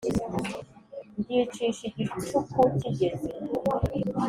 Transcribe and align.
Ndyicisha 1.19 1.83
igicuku 2.01 2.59
kigeze 2.79 3.29